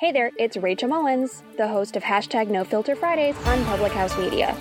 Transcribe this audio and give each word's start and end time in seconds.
Hey 0.00 0.10
there, 0.10 0.32
it's 0.36 0.56
Rachel 0.56 0.88
Mullins, 0.88 1.44
the 1.56 1.68
host 1.68 1.94
of 1.94 2.02
hashtag 2.02 2.48
No 2.48 2.64
Filter 2.64 2.96
Fridays 2.96 3.36
on 3.46 3.64
Public 3.64 3.92
House 3.92 4.18
Media. 4.18 4.56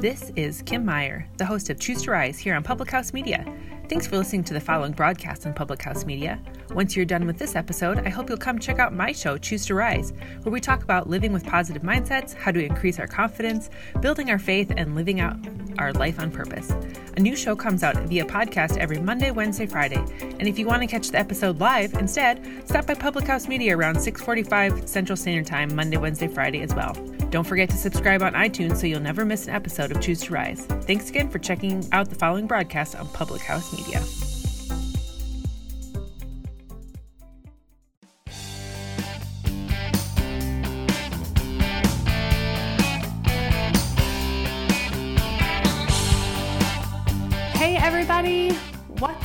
This 0.00 0.32
is 0.34 0.62
Kim 0.62 0.84
Meyer, 0.84 1.28
the 1.38 1.44
host 1.44 1.70
of 1.70 1.78
Choose 1.78 2.02
to 2.02 2.10
Rise 2.10 2.40
here 2.40 2.56
on 2.56 2.64
Public 2.64 2.90
House 2.90 3.12
Media. 3.12 3.46
Thanks 3.88 4.08
for 4.08 4.16
listening 4.16 4.42
to 4.44 4.52
the 4.52 4.60
following 4.60 4.90
broadcast 4.90 5.46
on 5.46 5.54
Public 5.54 5.80
House 5.80 6.04
Media. 6.04 6.42
Once 6.74 6.96
you're 6.96 7.06
done 7.06 7.24
with 7.24 7.38
this 7.38 7.54
episode, 7.54 8.00
I 8.04 8.08
hope 8.08 8.28
you'll 8.28 8.38
come 8.38 8.58
check 8.58 8.80
out 8.80 8.92
my 8.92 9.12
show, 9.12 9.38
Choose 9.38 9.64
to 9.66 9.76
Rise, 9.76 10.12
where 10.42 10.52
we 10.52 10.60
talk 10.60 10.82
about 10.82 11.08
living 11.08 11.32
with 11.32 11.46
positive 11.46 11.82
mindsets, 11.82 12.34
how 12.34 12.50
to 12.50 12.64
increase 12.64 12.98
our 12.98 13.06
confidence, 13.06 13.70
building 14.00 14.28
our 14.28 14.40
faith, 14.40 14.72
and 14.76 14.96
living 14.96 15.20
out 15.20 15.36
our 15.78 15.92
life 15.92 16.18
on 16.20 16.30
purpose. 16.30 16.70
A 17.16 17.20
new 17.20 17.34
show 17.34 17.56
comes 17.56 17.82
out 17.82 17.96
via 17.96 18.24
podcast 18.24 18.76
every 18.76 18.98
Monday, 18.98 19.30
Wednesday, 19.30 19.66
Friday. 19.66 20.04
And 20.20 20.46
if 20.46 20.58
you 20.58 20.66
want 20.66 20.82
to 20.82 20.86
catch 20.86 21.10
the 21.10 21.18
episode 21.18 21.60
live 21.60 21.94
instead, 21.94 22.42
stop 22.66 22.86
by 22.86 22.94
Public 22.94 23.26
House 23.26 23.48
Media 23.48 23.76
around 23.76 23.96
6:45 23.96 24.88
Central 24.88 25.16
Standard 25.16 25.46
Time 25.46 25.74
Monday, 25.74 25.96
Wednesday, 25.96 26.28
Friday 26.28 26.62
as 26.62 26.74
well. 26.74 26.92
Don't 27.30 27.46
forget 27.46 27.68
to 27.70 27.76
subscribe 27.76 28.22
on 28.22 28.34
iTunes 28.34 28.76
so 28.76 28.86
you'll 28.86 29.00
never 29.00 29.24
miss 29.24 29.48
an 29.48 29.54
episode 29.54 29.90
of 29.90 30.00
Choose 30.00 30.20
to 30.22 30.32
Rise. 30.32 30.66
Thanks 30.82 31.10
again 31.10 31.28
for 31.28 31.38
checking 31.38 31.84
out 31.92 32.08
the 32.08 32.14
following 32.14 32.46
broadcast 32.46 32.94
on 32.94 33.08
Public 33.08 33.42
House 33.42 33.72
Media. 33.72 34.25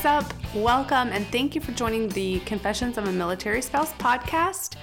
What's 0.01 0.25
up? 0.25 0.55
Welcome, 0.55 1.09
and 1.09 1.27
thank 1.27 1.53
you 1.53 1.61
for 1.61 1.73
joining 1.73 2.09
the 2.09 2.39
Confessions 2.39 2.97
of 2.97 3.07
a 3.07 3.11
Military 3.11 3.61
Spouse 3.61 3.93
podcast. 3.93 4.73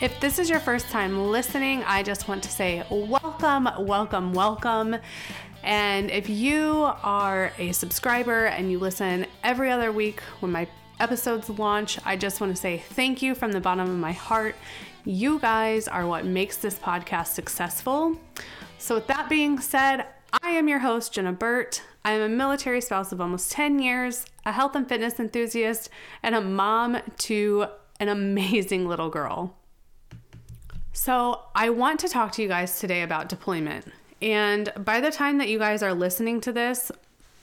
If 0.00 0.18
this 0.20 0.38
is 0.38 0.48
your 0.48 0.58
first 0.58 0.86
time 0.86 1.28
listening, 1.28 1.82
I 1.82 2.02
just 2.02 2.28
want 2.28 2.42
to 2.44 2.48
say 2.48 2.82
welcome, 2.88 3.68
welcome, 3.80 4.32
welcome. 4.32 4.96
And 5.62 6.10
if 6.10 6.30
you 6.30 6.90
are 7.02 7.52
a 7.58 7.72
subscriber 7.72 8.46
and 8.46 8.70
you 8.70 8.78
listen 8.78 9.26
every 9.42 9.70
other 9.70 9.92
week 9.92 10.20
when 10.40 10.52
my 10.52 10.66
episodes 10.98 11.50
launch, 11.50 11.98
I 12.06 12.16
just 12.16 12.40
want 12.40 12.56
to 12.56 12.58
say 12.58 12.78
thank 12.78 13.20
you 13.20 13.34
from 13.34 13.52
the 13.52 13.60
bottom 13.60 13.90
of 13.90 13.98
my 13.98 14.12
heart. 14.12 14.54
You 15.04 15.40
guys 15.40 15.88
are 15.88 16.06
what 16.06 16.24
makes 16.24 16.56
this 16.56 16.78
podcast 16.78 17.34
successful. 17.34 18.18
So, 18.78 18.94
with 18.94 19.08
that 19.08 19.28
being 19.28 19.60
said, 19.60 20.06
I 20.42 20.50
am 20.50 20.68
your 20.68 20.80
host, 20.80 21.12
Jenna 21.12 21.32
Burt. 21.32 21.82
I 22.04 22.12
am 22.12 22.20
a 22.20 22.28
military 22.28 22.80
spouse 22.80 23.12
of 23.12 23.20
almost 23.20 23.52
10 23.52 23.78
years, 23.78 24.24
a 24.44 24.52
health 24.52 24.74
and 24.74 24.88
fitness 24.88 25.20
enthusiast, 25.20 25.90
and 26.22 26.34
a 26.34 26.40
mom 26.40 26.98
to 27.18 27.66
an 28.00 28.08
amazing 28.08 28.88
little 28.88 29.10
girl. 29.10 29.56
So, 30.92 31.42
I 31.54 31.70
want 31.70 32.00
to 32.00 32.08
talk 32.08 32.32
to 32.32 32.42
you 32.42 32.48
guys 32.48 32.78
today 32.78 33.02
about 33.02 33.28
deployment. 33.28 33.86
And 34.22 34.72
by 34.78 35.00
the 35.00 35.10
time 35.10 35.38
that 35.38 35.48
you 35.48 35.58
guys 35.58 35.82
are 35.82 35.92
listening 35.92 36.40
to 36.42 36.52
this, 36.52 36.90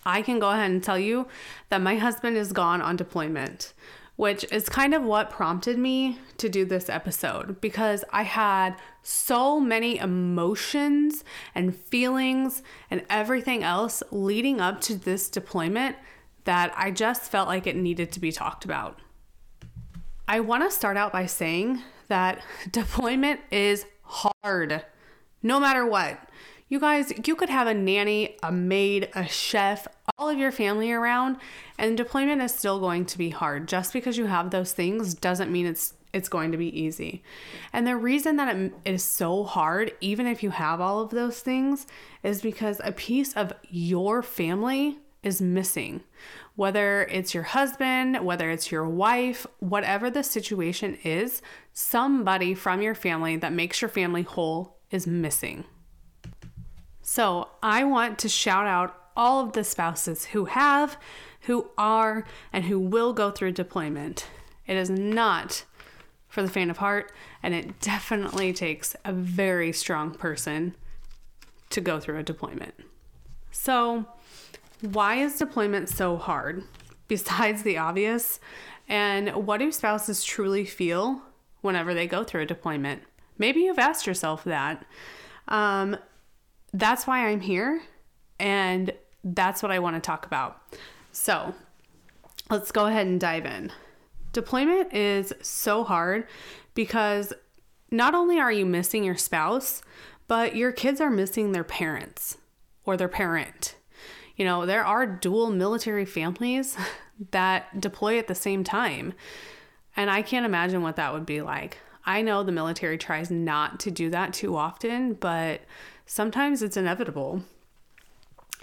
I 0.05 0.21
can 0.21 0.39
go 0.39 0.49
ahead 0.49 0.71
and 0.71 0.83
tell 0.83 0.97
you 0.97 1.27
that 1.69 1.81
my 1.81 1.97
husband 1.97 2.37
is 2.37 2.53
gone 2.53 2.81
on 2.81 2.95
deployment, 2.95 3.73
which 4.21 4.45
is 4.51 4.69
kind 4.69 4.93
of 4.93 5.01
what 5.01 5.31
prompted 5.31 5.79
me 5.79 6.19
to 6.37 6.47
do 6.47 6.63
this 6.63 6.89
episode 6.89 7.59
because 7.59 8.03
I 8.11 8.21
had 8.21 8.75
so 9.01 9.59
many 9.59 9.97
emotions 9.97 11.23
and 11.55 11.75
feelings 11.75 12.61
and 12.91 13.03
everything 13.09 13.63
else 13.63 14.03
leading 14.11 14.61
up 14.61 14.79
to 14.81 14.95
this 14.95 15.27
deployment 15.27 15.95
that 16.43 16.71
I 16.77 16.91
just 16.91 17.31
felt 17.31 17.47
like 17.47 17.65
it 17.65 17.75
needed 17.75 18.11
to 18.11 18.19
be 18.19 18.31
talked 18.31 18.63
about. 18.63 18.99
I 20.27 20.41
want 20.41 20.61
to 20.65 20.69
start 20.69 20.97
out 20.97 21.11
by 21.11 21.25
saying 21.25 21.81
that 22.07 22.43
deployment 22.71 23.39
is 23.49 23.87
hard, 24.03 24.85
no 25.41 25.59
matter 25.59 25.83
what. 25.83 26.19
You 26.71 26.79
guys, 26.79 27.11
you 27.25 27.35
could 27.35 27.49
have 27.49 27.67
a 27.67 27.73
nanny, 27.73 28.37
a 28.41 28.49
maid, 28.49 29.09
a 29.13 29.27
chef, 29.27 29.89
all 30.17 30.29
of 30.29 30.37
your 30.37 30.53
family 30.53 30.93
around, 30.93 31.35
and 31.77 31.97
deployment 31.97 32.41
is 32.41 32.53
still 32.53 32.79
going 32.79 33.05
to 33.07 33.17
be 33.17 33.29
hard. 33.29 33.67
Just 33.67 33.91
because 33.91 34.17
you 34.17 34.27
have 34.27 34.51
those 34.51 34.71
things 34.71 35.13
doesn't 35.13 35.51
mean 35.51 35.65
it's 35.65 35.95
it's 36.13 36.29
going 36.29 36.49
to 36.53 36.57
be 36.57 36.79
easy. 36.81 37.23
And 37.73 37.85
the 37.85 37.97
reason 37.97 38.37
that 38.37 38.55
it 38.55 38.71
is 38.85 39.03
so 39.03 39.43
hard, 39.43 39.91
even 39.99 40.25
if 40.27 40.43
you 40.43 40.51
have 40.51 40.79
all 40.79 41.01
of 41.01 41.09
those 41.09 41.41
things, 41.41 41.87
is 42.23 42.41
because 42.41 42.79
a 42.85 42.93
piece 42.93 43.33
of 43.33 43.51
your 43.69 44.23
family 44.23 44.99
is 45.23 45.41
missing. 45.41 46.03
Whether 46.55 47.03
it's 47.11 47.33
your 47.33 47.43
husband, 47.43 48.23
whether 48.23 48.49
it's 48.49 48.71
your 48.71 48.87
wife, 48.87 49.45
whatever 49.59 50.09
the 50.09 50.23
situation 50.23 50.97
is, 51.03 51.41
somebody 51.73 52.53
from 52.53 52.81
your 52.81 52.95
family 52.95 53.35
that 53.35 53.51
makes 53.51 53.81
your 53.81 53.89
family 53.89 54.21
whole 54.21 54.77
is 54.89 55.05
missing. 55.05 55.65
So 57.13 57.49
I 57.61 57.83
want 57.83 58.19
to 58.19 58.29
shout 58.29 58.67
out 58.67 58.95
all 59.17 59.43
of 59.43 59.51
the 59.51 59.65
spouses 59.65 60.27
who 60.27 60.45
have, 60.45 60.95
who 61.41 61.69
are, 61.77 62.23
and 62.53 62.63
who 62.63 62.79
will 62.79 63.11
go 63.11 63.31
through 63.31 63.51
deployment. 63.51 64.27
It 64.65 64.77
is 64.77 64.89
not 64.89 65.65
for 66.29 66.41
the 66.41 66.47
faint 66.49 66.71
of 66.71 66.77
heart, 66.77 67.11
and 67.43 67.53
it 67.53 67.81
definitely 67.81 68.53
takes 68.53 68.95
a 69.03 69.11
very 69.11 69.73
strong 69.73 70.11
person 70.11 70.73
to 71.71 71.81
go 71.81 71.99
through 71.99 72.17
a 72.17 72.23
deployment. 72.23 72.75
So, 73.51 74.05
why 74.79 75.15
is 75.15 75.37
deployment 75.37 75.89
so 75.89 76.15
hard? 76.15 76.63
Besides 77.09 77.63
the 77.63 77.77
obvious, 77.77 78.39
and 78.87 79.31
what 79.45 79.57
do 79.57 79.69
spouses 79.73 80.23
truly 80.23 80.63
feel 80.63 81.23
whenever 81.59 81.93
they 81.93 82.07
go 82.07 82.23
through 82.23 82.43
a 82.43 82.45
deployment? 82.45 83.03
Maybe 83.37 83.59
you've 83.59 83.79
asked 83.79 84.07
yourself 84.07 84.45
that. 84.45 84.85
Um, 85.49 85.97
that's 86.73 87.05
why 87.05 87.27
I'm 87.27 87.41
here, 87.41 87.81
and 88.39 88.93
that's 89.23 89.61
what 89.61 89.71
I 89.71 89.79
want 89.79 89.95
to 89.95 90.01
talk 90.01 90.25
about. 90.25 90.61
So, 91.11 91.53
let's 92.49 92.71
go 92.71 92.85
ahead 92.85 93.07
and 93.07 93.19
dive 93.19 93.45
in. 93.45 93.71
Deployment 94.33 94.93
is 94.93 95.33
so 95.41 95.83
hard 95.83 96.27
because 96.73 97.33
not 97.91 98.15
only 98.15 98.39
are 98.39 98.51
you 98.51 98.65
missing 98.65 99.03
your 99.03 99.17
spouse, 99.17 99.81
but 100.27 100.55
your 100.55 100.71
kids 100.71 101.01
are 101.01 101.09
missing 101.09 101.51
their 101.51 101.63
parents 101.63 102.37
or 102.85 102.95
their 102.95 103.09
parent. 103.09 103.75
You 104.37 104.45
know, 104.45 104.65
there 104.65 104.85
are 104.85 105.05
dual 105.05 105.51
military 105.51 106.05
families 106.05 106.77
that 107.31 107.81
deploy 107.81 108.17
at 108.17 108.27
the 108.27 108.35
same 108.35 108.63
time. 108.63 109.13
And 109.95 110.09
I 110.09 110.21
can't 110.21 110.45
imagine 110.45 110.81
what 110.81 110.95
that 110.95 111.13
would 111.13 111.25
be 111.25 111.41
like. 111.41 111.77
I 112.05 112.21
know 112.21 112.43
the 112.43 112.51
military 112.51 112.97
tries 112.97 113.29
not 113.29 113.79
to 113.81 113.91
do 113.91 114.09
that 114.09 114.33
too 114.33 114.55
often, 114.55 115.13
but 115.13 115.61
sometimes 116.11 116.61
it's 116.61 116.75
inevitable. 116.75 117.41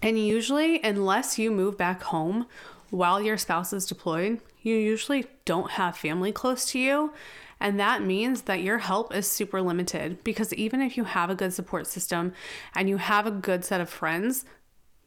And 0.03 0.19
usually, 0.19 0.83
unless 0.85 1.39
you 1.39 1.51
move 1.51 1.79
back 1.79 2.03
home 2.03 2.47
while 2.91 3.23
your 3.23 3.39
spouse 3.39 3.73
is 3.73 3.87
deployed, 3.87 4.41
you 4.61 4.75
usually 4.75 5.25
don't 5.47 5.71
have 5.73 5.97
family 5.97 6.31
close 6.31 6.67
to 6.67 6.79
you. 6.79 7.15
And 7.59 7.81
that 7.81 8.03
means 8.03 8.43
that 8.43 8.63
your 8.63 8.79
help 8.79 9.15
is 9.15 9.27
super 9.27 9.63
limited 9.63 10.23
because 10.25 10.53
even 10.53 10.83
if 10.83 10.99
you 10.99 11.05
have 11.05 11.31
a 11.31 11.35
good 11.35 11.55
support 11.55 11.87
system 11.87 12.35
and 12.75 12.87
you 12.87 12.99
have 12.99 13.27
a 13.27 13.31
good 13.31 13.65
set 13.65 13.81
of 13.81 13.89
friends, 13.89 14.45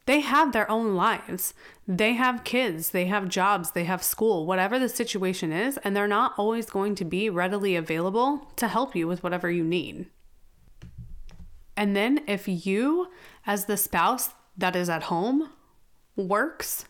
they 0.07 0.21
have 0.21 0.51
their 0.51 0.69
own 0.69 0.95
lives. 0.95 1.53
They 1.87 2.13
have 2.13 2.43
kids, 2.43 2.89
they 2.89 3.05
have 3.05 3.29
jobs, 3.29 3.71
they 3.71 3.83
have 3.83 4.01
school, 4.01 4.47
whatever 4.47 4.79
the 4.79 4.89
situation 4.89 5.51
is, 5.51 5.77
and 5.83 5.95
they're 5.95 6.07
not 6.07 6.33
always 6.39 6.65
going 6.65 6.95
to 6.95 7.05
be 7.05 7.29
readily 7.29 7.75
available 7.75 8.47
to 8.55 8.67
help 8.67 8.95
you 8.95 9.07
with 9.07 9.21
whatever 9.21 9.51
you 9.51 9.63
need. 9.63 10.07
And 11.75 11.95
then 11.95 12.21
if 12.27 12.47
you, 12.47 13.07
as 13.45 13.65
the 13.65 13.77
spouse 13.77 14.29
that 14.57 14.75
is 14.75 14.89
at 14.89 15.03
home, 15.03 15.49
works, 16.15 16.85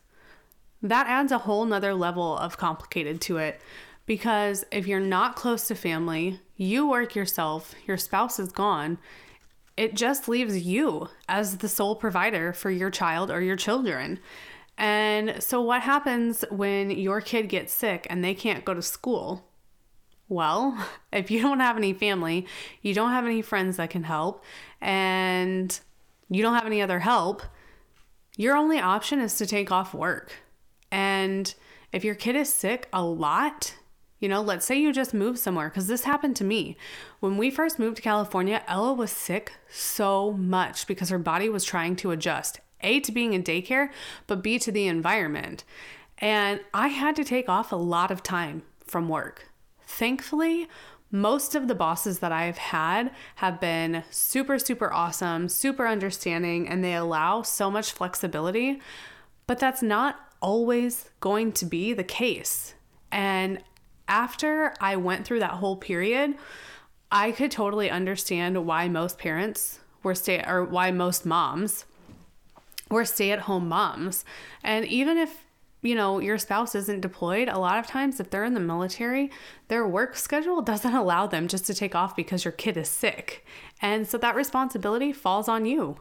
that 0.82 1.08
adds 1.08 1.32
a 1.32 1.40
whole 1.40 1.66
nother 1.66 1.94
level 1.94 2.38
of 2.38 2.58
complicated 2.58 3.22
to 3.22 3.38
it 3.38 3.62
because 4.06 4.66
if 4.72 4.88
you're 4.88 5.00
not 5.00 5.36
close 5.36 5.68
to 5.68 5.76
family, 5.76 6.40
you 6.58 6.90
work 6.90 7.16
yourself, 7.16 7.76
your 7.86 7.98
spouse 7.98 8.40
is 8.40 8.52
gone, 8.52 8.98
it 9.78 9.96
just 9.96 10.28
leaves 10.28 10.66
you 10.66 11.08
as 11.30 11.58
the 11.58 11.70
sole 11.70 11.96
provider 11.96 12.52
for 12.52 12.70
your 12.70 12.90
child 12.90 13.32
or 13.32 13.42
your 13.42 13.56
children. 13.56 14.20
And 14.78 15.42
so, 15.42 15.62
what 15.62 15.82
happens 15.84 16.44
when 16.50 16.92
your 16.92 17.22
kid 17.22 17.48
gets 17.48 17.74
sick 17.74 18.08
and 18.10 18.24
they 18.24 18.34
can't 18.34 18.66
go 18.66 18.74
to 18.74 18.82
school? 18.82 19.48
Well, 20.32 20.78
if 21.12 21.30
you 21.30 21.42
don't 21.42 21.60
have 21.60 21.76
any 21.76 21.92
family, 21.92 22.48
you 22.82 22.94
don't 22.94 23.12
have 23.12 23.26
any 23.26 23.42
friends 23.42 23.78
that 23.78 23.90
can 23.90 24.04
help, 24.04 24.44
and 24.80 25.78
you 26.30 26.42
don't 26.42 26.56
have 26.56 26.66
any 26.66 26.82
other 26.82 27.00
help, 27.00 27.44
your 28.38 28.56
only 28.56 28.80
option 28.80 29.20
is 29.20 29.36
to 29.38 29.46
take 29.46 29.74
off 29.74 29.94
work. 29.94 30.32
And 30.90 31.54
if 31.92 32.06
your 32.06 32.16
kid 32.16 32.38
is 32.38 32.52
sick 32.52 32.88
a 32.94 33.04
lot, 33.04 33.76
you 34.22 34.30
know, 34.30 34.42
let's 34.42 34.66
say 34.66 34.80
you 34.80 34.94
just 34.94 35.14
moved 35.14 35.38
somewhere, 35.38 35.68
because 35.68 35.88
this 35.88 36.06
happened 36.06 36.38
to 36.38 36.46
me. 36.46 36.78
When 37.20 37.36
we 37.36 37.52
first 37.52 37.78
moved 37.78 37.98
to 37.98 38.02
California, 38.02 38.64
Ella 38.68 38.94
was 38.94 39.12
sick 39.12 39.52
so 39.70 40.32
much 40.32 40.88
because 40.88 41.10
her 41.10 41.20
body 41.20 41.50
was 41.50 41.66
trying 41.66 41.98
to 41.98 42.12
adjust 42.12 42.62
A, 42.80 43.02
to 43.02 43.12
being 43.12 43.34
in 43.34 43.44
daycare, 43.44 43.90
but 44.28 44.42
B, 44.42 44.58
to 44.60 44.72
the 44.72 44.88
environment. 44.88 45.66
And 46.20 46.62
I 46.74 46.88
had 46.88 47.18
to 47.18 47.26
take 47.26 47.50
off 47.50 47.74
a 47.74 47.76
lot 47.76 48.12
of 48.12 48.24
time 48.24 48.62
from 48.86 49.10
work. 49.10 49.51
Thankfully, 49.92 50.70
most 51.12 51.54
of 51.54 51.68
the 51.68 51.76
bosses 51.76 52.20
that 52.20 52.32
I've 52.32 52.58
had 52.58 53.12
have 53.36 53.60
been 53.60 54.04
super, 54.10 54.58
super 54.58 54.92
awesome, 54.92 55.50
super 55.50 55.86
understanding, 55.86 56.68
and 56.68 56.82
they 56.82 56.96
allow 56.96 57.42
so 57.42 57.70
much 57.70 57.92
flexibility. 57.92 58.82
But 59.48 59.60
that's 59.60 59.82
not 59.82 60.18
always 60.42 61.10
going 61.20 61.52
to 61.54 61.66
be 61.66 61.92
the 61.94 62.06
case. 62.06 62.74
And 63.12 63.62
after 64.08 64.74
I 64.80 64.96
went 64.96 65.26
through 65.26 65.40
that 65.40 65.52
whole 65.52 65.76
period, 65.76 66.36
I 67.12 67.34
could 67.34 67.52
totally 67.52 67.90
understand 67.90 68.66
why 68.66 68.88
most 68.88 69.18
parents 69.18 69.82
were 70.04 70.16
stay 70.16 70.42
or 70.48 70.64
why 70.64 70.92
most 70.92 71.26
moms 71.26 71.84
were 72.90 73.06
stay 73.06 73.32
at 73.32 73.40
home 73.40 73.68
moms. 73.68 74.24
And 74.64 74.86
even 74.86 75.18
if 75.18 75.44
you 75.82 75.96
know, 75.96 76.20
your 76.20 76.38
spouse 76.38 76.76
isn't 76.76 77.02
deployed, 77.02 77.48
a 77.48 77.60
lot 77.60 77.80
of 77.80 77.88
times 77.88 78.20
if 78.20 78.30
they're 78.30 78.44
in 78.44 78.54
the 78.54 78.60
military, 78.60 79.32
their 79.68 79.88
work 79.88 80.16
schedule 80.16 80.62
doesn't 80.62 80.94
allow 80.96 81.28
them 81.28 81.48
just 81.48 81.66
to 81.66 81.74
take 81.74 81.96
off 81.96 82.16
because 82.16 82.46
your 82.46 82.52
kid 82.52 82.78
is 82.78 82.90
sick. 82.90 83.46
And 83.82 84.08
so 84.08 84.18
that 84.20 84.36
responsibility 84.36 85.12
falls 85.12 85.48
on 85.48 85.66
you. 85.66 85.98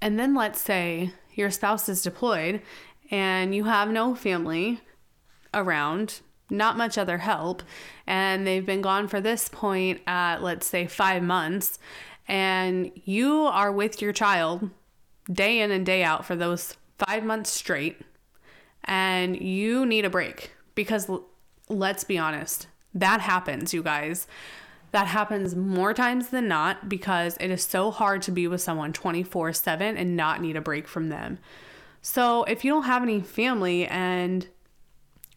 And 0.00 0.18
then 0.18 0.34
let's 0.34 0.60
say 0.60 1.12
your 1.34 1.50
spouse 1.50 1.88
is 1.88 2.02
deployed 2.02 2.62
and 3.10 3.54
you 3.54 3.64
have 3.64 3.90
no 3.90 4.14
family 4.14 4.80
around, 5.54 6.20
not 6.50 6.76
much 6.76 6.98
other 6.98 7.18
help, 7.18 7.62
and 8.06 8.46
they've 8.46 8.66
been 8.66 8.82
gone 8.82 9.08
for 9.08 9.20
this 9.20 9.48
point 9.48 10.00
at, 10.06 10.42
let's 10.42 10.66
say, 10.66 10.86
five 10.86 11.22
months, 11.22 11.78
and 12.26 12.92
you 13.04 13.44
are 13.44 13.72
with 13.72 14.02
your 14.02 14.12
child 14.12 14.70
day 15.32 15.60
in 15.60 15.70
and 15.70 15.86
day 15.86 16.02
out 16.02 16.26
for 16.26 16.36
those 16.36 16.76
five 16.98 17.24
months 17.24 17.50
straight 17.50 18.02
and 18.88 19.40
you 19.40 19.86
need 19.86 20.04
a 20.04 20.10
break 20.10 20.52
because 20.74 21.08
let's 21.68 22.02
be 22.02 22.18
honest, 22.18 22.66
that 22.94 23.20
happens, 23.20 23.72
you 23.72 23.82
guys. 23.82 24.26
That 24.90 25.06
happens 25.06 25.54
more 25.54 25.92
times 25.92 26.28
than 26.28 26.48
not 26.48 26.88
because 26.88 27.36
it 27.40 27.50
is 27.50 27.62
so 27.62 27.90
hard 27.90 28.22
to 28.22 28.30
be 28.30 28.48
with 28.48 28.62
someone 28.62 28.94
24 28.94 29.52
7 29.52 29.96
and 29.98 30.16
not 30.16 30.40
need 30.40 30.56
a 30.56 30.62
break 30.62 30.88
from 30.88 31.10
them. 31.10 31.38
So, 32.00 32.44
if 32.44 32.64
you 32.64 32.72
don't 32.72 32.84
have 32.84 33.02
any 33.02 33.20
family 33.20 33.86
and 33.86 34.48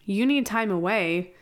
you 0.05 0.25
need 0.25 0.45
time 0.45 0.71
away, 0.71 1.33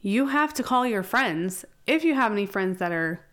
you 0.00 0.26
have 0.26 0.52
to 0.54 0.64
call 0.64 0.84
your 0.84 1.04
friends. 1.04 1.64
If 1.86 2.02
you 2.02 2.14
have 2.14 2.32
any 2.32 2.46
friends 2.46 2.78
that 2.78 2.90
are 2.90 3.24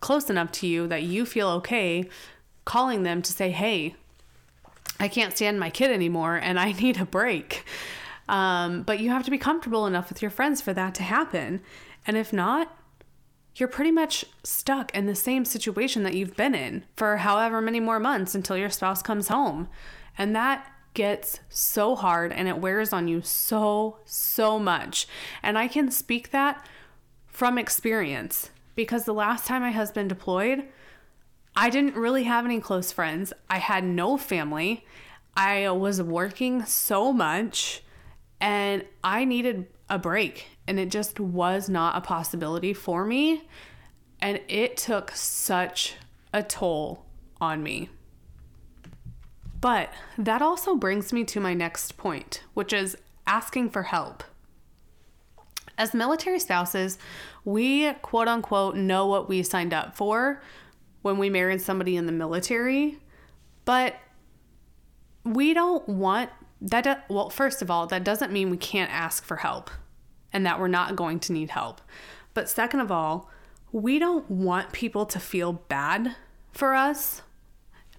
close 0.00 0.30
enough 0.30 0.52
to 0.52 0.66
you 0.66 0.86
that 0.86 1.02
you 1.02 1.26
feel 1.26 1.48
okay 1.48 2.08
calling 2.64 3.02
them 3.02 3.20
to 3.22 3.32
say, 3.32 3.50
hey, 3.50 3.94
I 4.98 5.08
can't 5.08 5.34
stand 5.36 5.60
my 5.60 5.70
kid 5.70 5.90
anymore 5.90 6.36
and 6.36 6.58
I 6.58 6.72
need 6.80 7.00
a 7.00 7.06
break. 7.06 7.64
Um, 8.28 8.82
but 8.82 8.98
you 9.00 9.10
have 9.10 9.24
to 9.24 9.30
be 9.30 9.38
comfortable 9.38 9.86
enough 9.86 10.08
with 10.08 10.20
your 10.20 10.30
friends 10.30 10.60
for 10.60 10.72
that 10.72 10.94
to 10.96 11.02
happen. 11.02 11.60
And 12.06 12.16
if 12.16 12.32
not, 12.32 12.76
you're 13.54 13.68
pretty 13.68 13.90
much 13.90 14.24
stuck 14.42 14.94
in 14.94 15.06
the 15.06 15.14
same 15.14 15.44
situation 15.44 16.02
that 16.02 16.14
you've 16.14 16.36
been 16.36 16.54
in 16.54 16.84
for 16.96 17.18
however 17.18 17.60
many 17.60 17.80
more 17.80 17.98
months 17.98 18.34
until 18.34 18.56
your 18.56 18.68
spouse 18.68 19.02
comes 19.02 19.28
home. 19.28 19.68
And 20.18 20.34
that 20.36 20.70
gets 20.94 21.40
so 21.48 21.94
hard 21.94 22.32
and 22.32 22.48
it 22.48 22.58
wears 22.58 22.92
on 22.92 23.08
you 23.08 23.22
so, 23.22 23.98
so 24.04 24.58
much. 24.58 25.06
And 25.42 25.56
I 25.56 25.68
can 25.68 25.90
speak 25.90 26.30
that 26.30 26.66
from 27.26 27.58
experience 27.58 28.50
because 28.74 29.04
the 29.04 29.14
last 29.14 29.46
time 29.46 29.62
my 29.62 29.70
husband 29.70 30.08
deployed, 30.08 30.64
I 31.56 31.70
didn't 31.70 31.94
really 31.94 32.24
have 32.24 32.44
any 32.44 32.60
close 32.60 32.92
friends. 32.92 33.32
I 33.48 33.58
had 33.58 33.82
no 33.82 34.18
family. 34.18 34.84
I 35.34 35.70
was 35.70 36.02
working 36.02 36.66
so 36.66 37.12
much 37.12 37.82
and 38.40 38.84
I 39.02 39.24
needed 39.24 39.66
a 39.88 39.98
break, 39.98 40.48
and 40.66 40.78
it 40.78 40.90
just 40.90 41.18
was 41.18 41.70
not 41.70 41.96
a 41.96 42.02
possibility 42.02 42.74
for 42.74 43.06
me. 43.06 43.48
And 44.20 44.40
it 44.48 44.76
took 44.76 45.12
such 45.12 45.94
a 46.34 46.42
toll 46.42 47.06
on 47.40 47.62
me. 47.62 47.88
But 49.60 49.90
that 50.18 50.42
also 50.42 50.74
brings 50.74 51.12
me 51.12 51.24
to 51.24 51.40
my 51.40 51.54
next 51.54 51.96
point, 51.96 52.42
which 52.52 52.74
is 52.74 52.98
asking 53.26 53.70
for 53.70 53.84
help. 53.84 54.22
As 55.78 55.94
military 55.94 56.38
spouses, 56.38 56.98
we 57.44 57.92
quote 57.94 58.28
unquote 58.28 58.76
know 58.76 59.06
what 59.06 59.28
we 59.28 59.42
signed 59.42 59.72
up 59.72 59.96
for 59.96 60.42
when 61.06 61.18
we 61.18 61.30
married 61.30 61.60
somebody 61.60 61.96
in 61.96 62.06
the 62.06 62.12
military, 62.12 62.98
but 63.64 63.94
we 65.24 65.54
don't 65.54 65.88
want 65.88 66.30
that. 66.60 66.82
Do, 66.82 66.94
well, 67.08 67.30
first 67.30 67.62
of 67.62 67.70
all, 67.70 67.86
that 67.86 68.02
doesn't 68.02 68.32
mean 68.32 68.50
we 68.50 68.56
can't 68.56 68.90
ask 68.92 69.24
for 69.24 69.36
help 69.36 69.70
and 70.32 70.44
that 70.44 70.58
we're 70.58 70.66
not 70.66 70.96
going 70.96 71.20
to 71.20 71.32
need 71.32 71.50
help. 71.50 71.80
But 72.34 72.48
second 72.48 72.80
of 72.80 72.90
all, 72.90 73.30
we 73.70 74.00
don't 74.00 74.28
want 74.28 74.72
people 74.72 75.06
to 75.06 75.20
feel 75.20 75.52
bad 75.52 76.16
for 76.50 76.74
us 76.74 77.22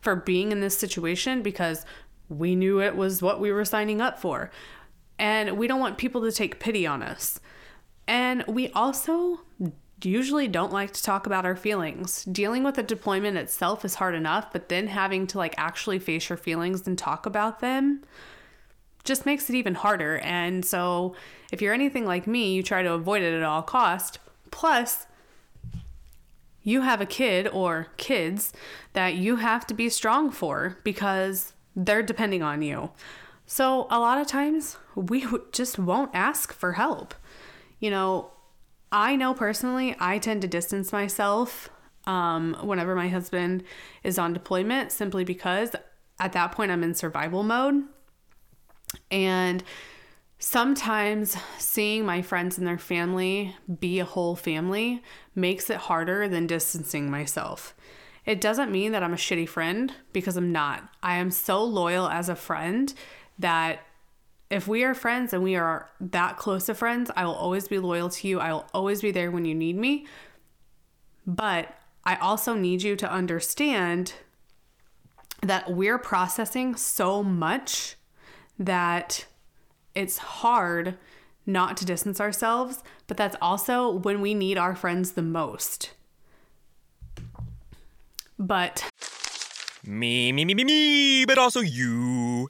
for 0.02 0.18
being 0.18 0.52
in 0.52 0.60
this 0.60 0.78
situation 0.78 1.42
because 1.42 1.86
we 2.28 2.56
knew 2.58 2.82
it 2.82 2.98
was 2.98 3.22
what 3.22 3.40
we 3.40 3.54
were 3.54 3.64
signing 3.64 4.02
up 4.02 4.20
for. 4.20 4.52
And 5.18 5.58
we 5.58 5.66
don't 5.66 5.80
want 5.80 5.98
people 5.98 6.22
to 6.24 6.32
take 6.32 6.60
pity 6.60 6.86
on 6.86 7.02
us. 7.02 7.40
And 8.06 8.44
we 8.48 8.70
also 8.72 9.40
usually 10.04 10.48
don't 10.48 10.72
like 10.72 10.92
to 10.94 11.04
talk 11.04 11.26
about 11.26 11.46
our 11.46 11.56
feelings. 11.56 12.24
Dealing 12.26 12.64
with 12.64 12.78
a 12.78 12.84
deployment 12.84 13.38
itself 13.38 13.84
is 13.84 13.96
hard 13.96 14.16
enough, 14.16 14.52
but 14.52 14.70
then 14.70 14.88
having 14.88 15.28
to 15.28 15.38
like 15.38 15.56
actually 15.58 16.00
face 16.00 16.30
your 16.30 16.38
feelings 16.38 16.88
and 16.88 16.98
talk 16.98 17.26
about 17.26 17.60
them 17.60 18.04
just 19.08 19.26
makes 19.26 19.50
it 19.50 19.56
even 19.56 19.74
harder. 19.74 20.20
And 20.20 20.64
so, 20.64 21.16
if 21.52 21.62
you're 21.62 21.74
anything 21.74 22.06
like 22.06 22.28
me, 22.28 22.54
you 22.54 22.62
try 22.62 22.84
to 22.84 22.94
avoid 22.94 23.24
it 23.24 23.34
at 23.34 23.42
all 23.42 23.64
cost. 23.64 24.20
Plus, 24.52 25.08
you 26.62 26.82
have 26.82 27.00
a 27.02 27.06
kid 27.06 27.48
or 27.48 27.88
kids 27.96 28.52
that 28.94 29.16
you 29.16 29.38
have 29.38 29.66
to 29.68 29.74
be 29.74 29.90
strong 29.90 30.30
for 30.30 30.78
because 30.84 31.54
they're 31.76 32.04
depending 32.04 32.44
on 32.44 32.62
you. 32.62 32.92
So, 33.46 33.88
a 33.90 33.98
lot 34.00 34.20
of 34.20 34.28
times 34.28 34.78
we 34.94 35.26
just 35.54 35.80
won't 35.80 36.12
ask 36.14 36.52
for 36.54 36.74
help. 36.74 37.16
You 37.80 37.90
know, 37.90 38.32
I 38.92 39.16
know 39.16 39.34
personally, 39.34 39.96
I 40.00 40.20
tend 40.20 40.42
to 40.42 40.48
distance 40.48 40.92
myself 40.92 41.70
um, 42.06 42.56
whenever 42.62 42.96
my 42.96 43.10
husband 43.10 43.64
is 44.04 44.18
on 44.18 44.34
deployment 44.34 44.92
simply 44.92 45.24
because 45.24 45.72
at 46.20 46.34
that 46.34 46.54
point 46.54 46.72
I'm 46.72 46.84
in 46.84 46.96
survival 46.96 47.44
mode. 47.44 47.84
And 49.12 49.64
sometimes 50.40 51.36
seeing 51.58 52.06
my 52.06 52.22
friends 52.22 52.58
and 52.58 52.66
their 52.66 52.78
family 52.78 53.56
be 53.80 54.00
a 54.00 54.06
whole 54.06 54.36
family 54.36 55.04
makes 55.36 55.70
it 55.70 55.78
harder 55.78 56.28
than 56.28 56.48
distancing 56.48 57.12
myself. 57.12 57.76
It 58.26 58.42
doesn't 58.42 58.72
mean 58.72 58.92
that 58.92 59.04
I'm 59.04 59.14
a 59.14 59.18
shitty 59.18 59.48
friend 59.48 59.94
because 60.14 60.38
I'm 60.38 60.52
not. 60.52 60.90
I 61.02 61.16
am 61.16 61.32
so 61.32 61.64
loyal 61.64 62.08
as 62.10 62.30
a 62.30 62.36
friend 62.36 62.94
that 63.40 63.87
if 64.50 64.68
we 64.68 64.84
are 64.84 64.94
friends 64.94 65.34
and 65.34 65.44
we 65.44 65.56
are 65.56 65.90
that 66.00 66.38
close 66.38 66.70
of 66.70 66.78
friends, 66.78 67.12
I 67.16 67.26
will 67.26 67.36
always 67.36 67.68
be 67.68 67.80
loyal 67.80 68.10
to 68.10 68.28
you. 68.28 68.40
I 68.40 68.54
will 68.54 68.66
always 68.74 69.02
be 69.02 69.12
there 69.12 69.32
when 69.32 69.46
you 69.46 69.54
need 69.56 69.76
me. 69.76 70.08
But 71.26 71.78
I 72.06 72.16
also 72.16 72.54
need 72.54 72.82
you 72.82 72.96
to 72.96 73.12
understand 73.12 74.14
that 75.42 75.72
we're 75.72 75.98
processing 75.98 76.76
so 76.76 77.22
much 77.22 77.96
that 78.58 79.26
it's 79.94 80.18
hard 80.18 80.98
not 81.46 81.78
to 81.78 81.86
distance 81.86 82.20
ourselves, 82.22 82.84
but 83.08 83.18
that's 83.18 83.36
also 83.42 83.92
when 83.92 84.22
we 84.22 84.34
need 84.34 84.58
our 84.58 84.76
friends 84.76 85.12
the 85.12 85.22
most. 85.22 85.92
But 88.40 88.84
Me, 89.86 90.34
me, 90.34 90.44
me, 90.44 90.54
me, 90.54 90.64
me, 90.66 91.26
but 91.26 91.38
also 91.38 91.62
you. 91.62 92.50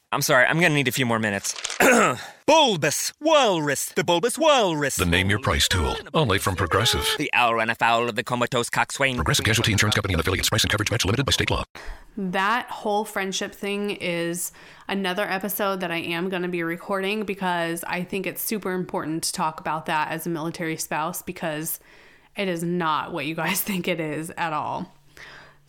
I'm 0.13 0.21
sorry, 0.21 0.45
I'm 0.45 0.59
gonna 0.59 0.73
need 0.73 0.89
a 0.89 0.91
few 0.91 1.05
more 1.05 1.19
minutes. 1.19 1.55
bulbous 2.45 3.13
Walrus, 3.21 3.85
the 3.85 4.03
Bulbous 4.03 4.37
Walrus. 4.37 4.97
The 4.97 5.05
Name 5.05 5.29
Your 5.29 5.39
Price 5.39 5.69
tool. 5.69 5.95
Only 6.13 6.37
from 6.37 6.57
Progressive. 6.57 7.07
The 7.17 7.29
owl 7.33 7.55
ran 7.55 7.69
afoul 7.69 8.09
of 8.09 8.15
the 8.15 8.23
comatose 8.23 8.69
coxswain. 8.69 9.15
Progressive 9.15 9.45
Casualty 9.45 9.71
Insurance 9.71 9.95
Company 9.95 10.13
and 10.13 10.19
affiliates. 10.19 10.49
Price 10.49 10.63
and 10.65 10.69
coverage 10.69 10.91
match 10.91 11.05
limited 11.05 11.25
by 11.25 11.31
state 11.31 11.49
law. 11.49 11.63
that 12.17 12.65
whole 12.69 13.05
friendship 13.05 13.55
thing 13.55 13.91
is 13.91 14.51
another 14.89 15.23
episode 15.23 15.79
that 15.79 15.91
I 15.91 15.99
am 15.99 16.27
going 16.27 16.41
to 16.41 16.49
be 16.49 16.61
recording 16.61 17.23
because 17.23 17.85
I 17.87 18.03
think 18.03 18.27
it's 18.27 18.41
super 18.41 18.73
important 18.73 19.23
to 19.23 19.31
talk 19.31 19.61
about 19.61 19.85
that 19.85 20.11
as 20.11 20.27
a 20.27 20.29
military 20.29 20.75
spouse 20.75 21.21
because 21.21 21.79
it 22.35 22.49
is 22.49 22.63
not 22.63 23.13
what 23.13 23.25
you 23.25 23.35
guys 23.35 23.61
think 23.69 23.87
it 23.87 24.01
is 24.01 24.29
at 24.31 24.51
all. 24.51 24.93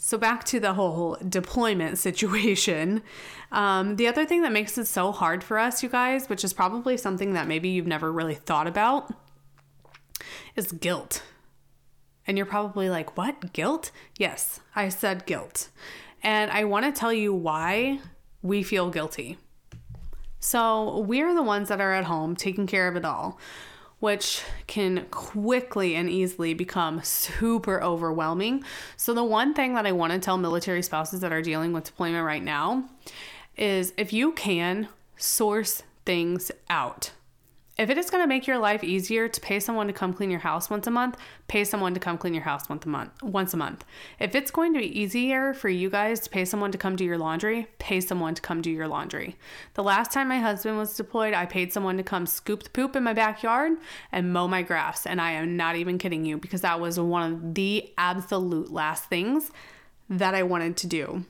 So, 0.05 0.19
back 0.19 0.43
to 0.47 0.59
the 0.59 0.75
whole 0.75 1.17
deployment 1.29 1.97
situation. 1.97 3.05
Um, 3.53 3.95
the 3.95 4.09
other 4.09 4.27
thing 4.27 4.43
that 4.43 4.51
makes 4.51 4.77
it 4.77 4.87
so 4.87 5.13
hard 5.13 5.45
for 5.45 5.61
us, 5.61 5.81
you 5.81 5.89
guys, 5.89 6.29
which 6.29 6.43
is 6.43 6.53
probably 6.53 6.97
something 6.97 7.35
that 7.35 7.47
maybe 7.47 7.69
you've 7.69 7.87
never 7.87 8.11
really 8.11 8.35
thought 8.35 8.67
about, 8.67 9.15
is 10.57 10.73
guilt. 10.73 11.23
And 12.27 12.37
you're 12.37 12.49
probably 12.49 12.91
like, 12.91 13.17
what? 13.17 13.53
Guilt? 13.53 13.93
Yes, 14.19 14.59
I 14.75 14.89
said 14.89 15.25
guilt. 15.25 15.69
And 16.21 16.51
I 16.51 16.65
want 16.65 16.85
to 16.85 16.99
tell 17.01 17.13
you 17.13 17.33
why 17.33 18.01
we 18.43 18.65
feel 18.65 18.91
guilty. 18.91 19.39
So, 20.41 20.99
we're 20.99 21.33
the 21.33 21.45
ones 21.45 21.69
that 21.69 21.81
are 21.81 21.93
at 21.93 22.07
home 22.07 22.35
taking 22.35 22.67
care 22.67 22.89
of 22.89 22.97
it 22.97 23.05
all, 23.05 23.39
which 24.03 24.43
can 24.67 25.07
quickly 25.13 25.95
and 25.95 26.11
easily 26.11 26.55
become 26.55 27.01
super 27.05 27.81
overwhelming. 27.81 28.65
So, 28.97 29.15
the 29.15 29.23
one 29.23 29.55
thing 29.55 29.75
that 29.75 29.87
I 29.87 29.93
want 29.93 30.13
to 30.13 30.19
tell 30.19 30.37
military 30.37 30.83
spouses 30.83 31.21
that 31.21 31.33
are 31.33 31.41
dealing 31.41 31.73
with 31.73 31.85
deployment 31.85 32.27
right 32.27 32.43
now 32.43 32.89
is 33.57 33.93
if 33.97 34.13
you 34.13 34.33
can 34.33 34.89
source 35.17 35.85
things 36.05 36.51
out. 36.69 37.13
If 37.79 37.89
it 37.89 37.97
is 37.97 38.11
going 38.11 38.23
to 38.23 38.29
make 38.29 38.47
your 38.47 38.59
life 38.59 38.85
easier 38.85 39.29
to 39.29 39.41
pay 39.41 39.59
someone 39.59 39.87
to 39.87 39.95
come 39.95 40.13
clean 40.13 40.31
your 40.31 40.41
house 40.41 40.69
once 40.69 40.87
a 40.87 40.91
month, 40.91 41.17
pay 41.49 41.65
someone 41.65 41.95
to 41.95 42.01
come 42.01 42.19
clean 42.19 42.35
your 42.35 42.43
house 42.43 42.69
once 42.69 42.85
a 42.85 42.89
month. 42.89 43.23
Once 43.23 43.55
a 43.55 43.57
month. 43.57 43.83
If 44.21 44.35
it's 44.35 44.51
going 44.51 44.75
to 44.75 44.79
be 44.79 45.01
easier 45.01 45.55
for 45.55 45.71
you 45.71 45.89
guys 45.89 46.21
to 46.21 46.31
pay 46.31 46.45
someone 46.45 46.71
to 46.73 46.79
come 46.79 46.97
do 46.97 47.05
your 47.05 47.17
laundry, 47.17 47.69
pay 47.79 48.01
someone 48.01 48.35
to 48.35 48.43
come 48.43 48.61
do 48.61 48.71
your 48.71 48.89
laundry. 48.89 49.37
The 49.73 49.83
last 49.83 50.13
time 50.13 50.29
my 50.29 50.39
husband 50.39 50.77
was 50.77 50.95
deployed, 50.95 51.33
I 51.33 51.47
paid 51.47 51.73
someone 51.73 51.97
to 51.97 52.03
come 52.03 52.27
scoop 52.27 52.63
the 52.63 52.71
poop 52.71 52.95
in 52.95 53.05
my 53.05 53.15
backyard 53.15 53.73
and 54.13 54.35
mow 54.35 54.49
my 54.49 54.61
grass, 54.61 55.07
and 55.07 55.19
I 55.19 55.31
am 55.33 55.57
not 55.57 55.77
even 55.77 55.97
kidding 55.97 56.27
you 56.27 56.37
because 56.37 56.61
that 56.61 56.79
was 56.79 57.01
one 57.01 57.33
of 57.33 57.55
the 57.55 57.91
absolute 57.97 58.71
last 58.71 59.07
things 59.07 59.51
that 60.11 60.35
I 60.35 60.43
wanted 60.43 60.77
to 60.77 60.87
do. 60.87 61.25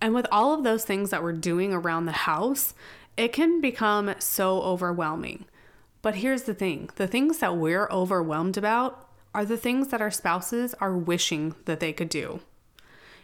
And 0.00 0.14
with 0.14 0.26
all 0.30 0.52
of 0.52 0.64
those 0.64 0.84
things 0.84 1.10
that 1.10 1.22
we're 1.22 1.32
doing 1.32 1.72
around 1.72 2.04
the 2.04 2.12
house, 2.12 2.74
it 3.16 3.32
can 3.32 3.60
become 3.60 4.14
so 4.18 4.60
overwhelming. 4.62 5.44
But 6.02 6.16
here's 6.16 6.42
the 6.42 6.54
thing 6.54 6.90
the 6.96 7.06
things 7.06 7.38
that 7.38 7.56
we're 7.56 7.88
overwhelmed 7.90 8.56
about 8.56 9.08
are 9.34 9.44
the 9.44 9.56
things 9.56 9.88
that 9.88 10.00
our 10.00 10.10
spouses 10.10 10.74
are 10.74 10.96
wishing 10.96 11.54
that 11.64 11.80
they 11.80 11.92
could 11.92 12.08
do. 12.08 12.40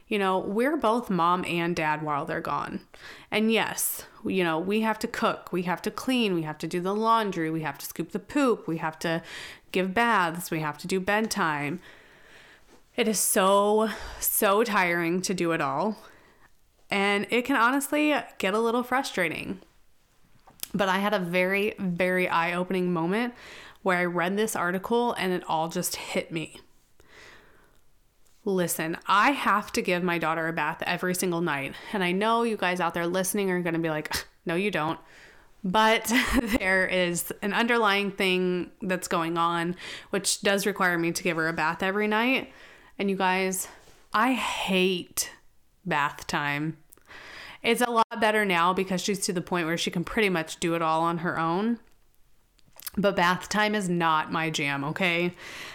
You 0.09 0.19
know, 0.19 0.39
we're 0.39 0.77
both 0.77 1.09
mom 1.09 1.45
and 1.47 1.77
dad 1.77 2.03
while 2.03 2.25
they're 2.25 2.41
gone. 2.41 2.81
And 3.31 3.53
yes, 3.53 4.07
you 4.25 4.43
know, 4.43 4.59
we 4.59 4.81
have 4.81 4.99
to 5.01 5.07
cook, 5.07 5.53
we 5.53 5.63
have 5.63 5.81
to 5.83 5.91
clean, 5.91 6.35
we 6.35 6.43
have 6.43 6.59
to 6.59 6.67
do 6.67 6.81
the 6.81 6.95
laundry, 6.95 7.49
we 7.49 7.63
have 7.63 7.79
to 7.79 7.87
scoop 7.87 8.11
the 8.11 8.19
poop, 8.19 8.67
we 8.67 8.79
have 8.79 8.99
to 9.01 9.23
give 9.71 9.95
baths, 9.95 10.51
we 10.51 10.61
have 10.61 10.79
to 10.79 10.89
do 10.89 10.99
bedtime. 10.99 11.81
It 12.97 13.07
is 13.07 13.21
so, 13.21 13.89
so 14.19 14.65
tiring 14.65 15.23
to 15.23 15.33
do 15.33 15.53
it 15.53 15.61
all. 15.61 15.97
And 16.91 17.29
it 17.31 17.45
can 17.45 17.55
honestly 17.55 18.13
get 18.39 18.53
a 18.53 18.59
little 18.59 18.83
frustrating. 18.83 19.61
But 20.73 20.89
I 20.89 20.99
had 20.99 21.15
a 21.15 21.19
very, 21.19 21.75
very 21.79 22.29
eye 22.29 22.53
opening 22.53 22.93
moment 22.93 23.35
where 23.83 23.99
I 23.99 24.05
read 24.05 24.37
this 24.37 24.55
article 24.55 25.13
and 25.15 25.33
it 25.33 25.43
all 25.49 25.69
just 25.69 25.97
hit 25.97 26.31
me. 26.31 26.61
Listen, 28.45 28.97
I 29.07 29.33
have 29.33 29.71
to 29.73 29.83
give 29.83 30.03
my 30.03 30.19
daughter 30.19 30.49
a 30.49 30.53
bath 30.53 30.83
every 30.87 31.15
single 31.15 31.41
night. 31.41 31.75
And 31.93 32.03
I 32.03 32.13
know 32.13 32.43
you 32.43 32.57
guys 32.57 32.81
out 32.81 32.95
there 32.95 33.07
listening 33.07 33.51
are 33.51 33.61
going 33.61 33.75
to 33.75 33.81
be 33.81 33.91
like, 33.91 34.27
no, 34.47 34.55
you 34.55 34.71
don't. 34.71 34.99
But 35.63 36.11
there 36.59 36.87
is 36.87 37.33
an 37.43 37.53
underlying 37.53 38.13
thing 38.13 38.71
that's 38.81 39.09
going 39.09 39.37
on, 39.37 39.77
which 40.11 40.41
does 40.41 40.67
require 40.67 40.97
me 40.97 41.13
to 41.13 41.23
give 41.23 41.37
her 41.37 41.49
a 41.49 41.53
bath 41.53 41.83
every 41.83 42.09
night. 42.09 42.53
And 42.99 43.11
you 43.11 43.17
guys, 43.17 43.69
I 44.13 44.33
hate 44.33 45.31
bath 45.85 46.27
time. 46.27 46.79
It's 47.63 47.83
a 47.83 47.91
lot 47.91 48.21
better 48.21 48.45
now 48.45 48.73
because 48.73 49.03
she's 49.03 49.21
to 49.21 49.33
the 49.33 49.43
point 49.43 49.67
where 49.67 49.77
she 49.77 49.91
can 49.91 50.05
pretty 50.05 50.29
much 50.29 50.59
do 50.61 50.75
it 50.75 50.83
all 50.83 51.03
on 51.03 51.19
her 51.19 51.39
own. 51.39 51.79
But 52.97 53.17
bath 53.17 53.49
time 53.49 53.75
is 53.75 53.89
not 53.89 54.33
my 54.33 54.51
jam, 54.51 54.85
okay? 54.85 55.33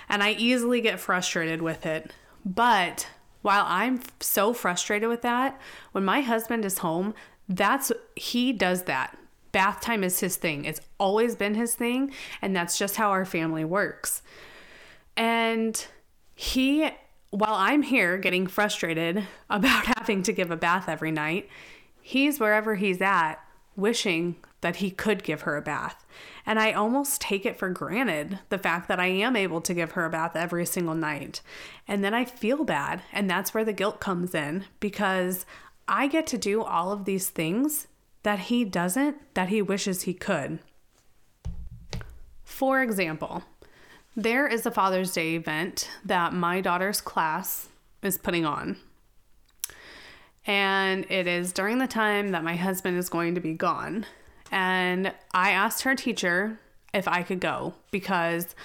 And 0.10 0.22
I 0.22 0.32
easily 0.32 0.82
get 0.82 1.00
frustrated 1.00 1.62
with 1.62 1.86
it. 1.86 2.12
But 2.44 3.08
while 3.42 3.66
I'm 3.68 4.02
so 4.20 4.54
frustrated 4.54 5.08
with 5.08 5.22
that, 5.22 5.60
when 5.92 6.04
my 6.04 6.22
husband 6.22 6.66
is 6.66 6.80
home, 6.80 7.14
that's 7.48 7.92
he 8.16 8.52
does 8.52 8.84
that. 8.84 9.18
Bath 9.52 9.80
time 9.82 10.04
is 10.04 10.20
his 10.20 10.36
thing. 10.36 10.66
It's 10.66 10.82
always 11.00 11.36
been 11.36 11.54
his 11.54 11.76
thing, 11.76 12.12
and 12.42 12.56
that's 12.56 12.78
just 12.78 12.98
how 12.98 13.12
our 13.12 13.24
family 13.24 13.64
works. 13.64 14.22
And 15.16 15.86
he 16.36 16.90
while 17.30 17.54
I'm 17.54 17.82
here 17.82 18.18
getting 18.18 18.48
frustrated 18.48 19.28
about 19.50 19.86
having 19.98 20.24
to 20.24 20.34
give 20.34 20.52
a 20.52 20.58
bath 20.58 20.90
every 20.90 21.12
night, 21.12 21.50
he's 22.06 22.40
wherever 22.40 22.76
he's 22.76 23.02
at 23.02 23.34
wishing 23.76 24.36
that 24.62 24.76
he 24.76 24.92
could 24.92 25.24
give 25.24 25.42
her 25.42 25.58
a 25.58 25.62
bath. 25.62 26.06
And 26.46 26.60
I 26.60 26.72
almost 26.72 27.20
take 27.20 27.48
it 27.48 27.58
for 27.58 27.68
granted 27.70 28.38
the 28.50 28.60
fact 28.60 28.88
that 28.90 29.00
I 29.00 29.08
am 29.08 29.36
able 29.36 29.60
to 29.62 29.74
give 29.74 29.94
her 29.94 30.06
a 30.06 30.10
bath 30.12 30.36
every 30.36 30.68
single 30.68 30.94
night. 30.94 31.42
And 31.88 32.04
then 32.04 32.14
I 32.14 32.24
feel 32.24 32.64
bad. 32.64 33.02
And 33.12 33.28
that's 33.28 33.56
where 33.56 33.66
the 33.66 33.74
guilt 33.74 34.00
comes 34.00 34.36
in 34.36 34.66
because 34.80 35.48
I 35.88 36.06
get 36.06 36.28
to 36.28 36.38
do 36.38 36.62
all 36.62 36.92
of 36.92 37.06
these 37.06 37.32
things 37.32 37.88
that 38.22 38.38
he 38.38 38.64
doesn't, 38.64 39.34
that 39.34 39.50
he 39.50 39.64
wishes 39.64 40.04
he 40.04 40.14
could. 40.14 40.60
For 42.44 42.84
example, 42.84 43.44
there 44.16 44.48
is 44.48 44.68
a 44.68 44.72
Father's 44.72 45.12
Day 45.12 45.34
event 45.34 45.90
that 46.06 46.34
my 46.34 46.62
daughter's 46.62 47.02
class 47.02 47.70
is 48.04 48.20
putting 48.20 48.46
on. 48.46 48.78
And 50.46 51.06
it 51.10 51.28
is 51.28 51.52
during 51.52 51.80
the 51.80 51.88
time 51.88 52.30
that 52.30 52.44
my 52.44 52.56
husband 52.56 52.98
is 52.98 53.10
going 53.10 53.36
to 53.36 53.42
be 53.42 53.54
gone. 53.54 54.06
And 54.52 55.14
I 55.34 55.52
asked 55.52 55.84
her 55.84 55.96
teacher 55.96 56.60
if 56.94 57.08
I 57.08 57.24
could 57.24 57.40
go 57.40 57.74
because 57.92 58.56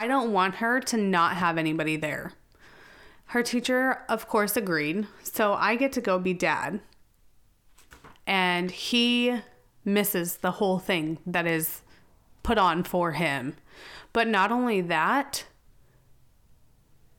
I 0.00 0.06
don't 0.06 0.32
want 0.32 0.56
her 0.56 0.80
to 0.80 0.96
not 0.96 1.36
have 1.36 1.58
anybody 1.58 1.96
there. 1.96 2.32
Her 3.26 3.42
teacher, 3.42 4.02
of 4.08 4.26
course, 4.26 4.56
agreed. 4.56 5.06
So 5.22 5.52
I 5.52 5.76
get 5.76 5.92
to 5.92 6.00
go 6.00 6.18
be 6.18 6.32
dad. 6.32 6.80
And 8.26 8.70
he 8.70 9.40
misses 9.84 10.38
the 10.38 10.52
whole 10.52 10.78
thing 10.78 11.18
that 11.26 11.46
is 11.46 11.82
put 12.42 12.58
on 12.58 12.84
for 12.84 13.12
him. 13.12 13.56
But 14.12 14.28
not 14.28 14.50
only 14.50 14.80
that, 14.80 15.44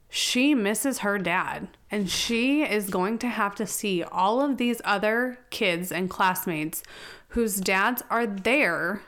she 0.09 0.55
misses 0.55 0.99
her 0.99 1.19
dad 1.19 1.67
and 1.91 2.09
she 2.09 2.63
is 2.63 2.89
going 2.89 3.17
to 3.19 3.27
have 3.27 3.55
to 3.55 3.67
see 3.67 4.03
all 4.03 4.41
of 4.41 4.57
these 4.57 4.81
other 4.83 5.39
kids 5.51 5.91
and 5.91 6.09
classmates 6.09 6.83
whose 7.29 7.57
dads 7.57 8.01
are 8.09 8.25
there 8.25 9.03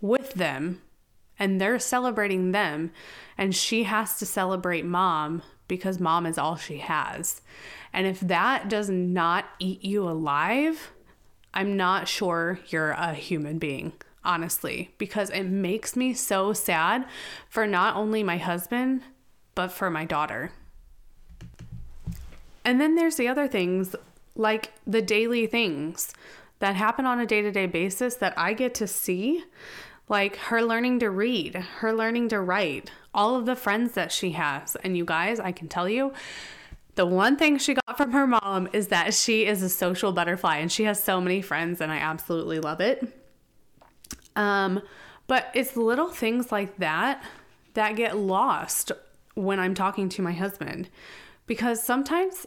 with 0.00 0.34
them 0.34 0.80
and 1.38 1.60
they're 1.60 1.78
celebrating 1.78 2.52
them 2.52 2.90
and 3.36 3.54
she 3.54 3.84
has 3.84 4.18
to 4.18 4.24
celebrate 4.24 4.84
mom 4.84 5.42
because 5.68 6.00
mom 6.00 6.26
is 6.26 6.38
all 6.38 6.56
she 6.56 6.78
has. 6.78 7.42
And 7.92 8.06
if 8.06 8.20
that 8.20 8.68
does 8.68 8.88
not 8.88 9.46
eat 9.58 9.84
you 9.84 10.08
alive, 10.08 10.92
I'm 11.52 11.76
not 11.76 12.08
sure 12.08 12.60
you're 12.68 12.90
a 12.90 13.14
human 13.14 13.58
being, 13.58 13.92
honestly, 14.24 14.94
because 14.98 15.30
it 15.30 15.44
makes 15.44 15.96
me 15.96 16.14
so 16.14 16.52
sad 16.52 17.06
for 17.48 17.66
not 17.66 17.96
only 17.96 18.22
my 18.22 18.36
husband, 18.36 19.02
but 19.56 19.72
for 19.72 19.90
my 19.90 20.04
daughter. 20.04 20.52
And 22.64 22.80
then 22.80 22.94
there's 22.94 23.16
the 23.16 23.26
other 23.26 23.48
things, 23.48 23.96
like 24.36 24.72
the 24.86 25.02
daily 25.02 25.48
things 25.48 26.12
that 26.60 26.76
happen 26.76 27.06
on 27.06 27.18
a 27.18 27.26
day 27.26 27.42
to 27.42 27.50
day 27.50 27.66
basis 27.66 28.14
that 28.16 28.34
I 28.36 28.52
get 28.52 28.74
to 28.76 28.86
see, 28.86 29.42
like 30.08 30.36
her 30.36 30.62
learning 30.62 31.00
to 31.00 31.10
read, 31.10 31.54
her 31.54 31.92
learning 31.92 32.28
to 32.28 32.40
write, 32.40 32.92
all 33.12 33.34
of 33.34 33.46
the 33.46 33.56
friends 33.56 33.92
that 33.92 34.12
she 34.12 34.32
has. 34.32 34.76
And 34.76 34.96
you 34.96 35.04
guys, 35.04 35.40
I 35.40 35.52
can 35.52 35.68
tell 35.68 35.88
you, 35.88 36.12
the 36.94 37.06
one 37.06 37.36
thing 37.36 37.58
she 37.58 37.74
got 37.74 37.96
from 37.96 38.12
her 38.12 38.26
mom 38.26 38.68
is 38.72 38.88
that 38.88 39.12
she 39.14 39.46
is 39.46 39.62
a 39.62 39.68
social 39.68 40.12
butterfly 40.12 40.58
and 40.58 40.70
she 40.70 40.84
has 40.84 41.02
so 41.02 41.20
many 41.20 41.42
friends, 41.42 41.80
and 41.80 41.92
I 41.92 41.96
absolutely 41.96 42.58
love 42.58 42.80
it. 42.80 43.06
Um, 44.34 44.82
but 45.26 45.50
it's 45.54 45.76
little 45.76 46.10
things 46.10 46.52
like 46.52 46.76
that 46.78 47.22
that 47.74 47.96
get 47.96 48.16
lost 48.16 48.92
when 49.36 49.60
I'm 49.60 49.74
talking 49.74 50.08
to 50.08 50.22
my 50.22 50.32
husband 50.32 50.88
because 51.46 51.82
sometimes 51.82 52.46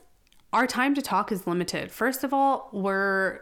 our 0.51 0.67
time 0.67 0.95
to 0.95 1.01
talk 1.01 1.31
is 1.31 1.47
limited. 1.47 1.91
First 1.91 2.23
of 2.23 2.33
all, 2.33 2.69
we're 2.73 3.39